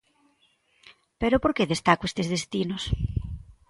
¿Pero 1.21 1.37
por 1.43 1.51
que 1.55 1.71
destaco 1.73 2.03
estes 2.07 2.27
destinos? 2.35 2.83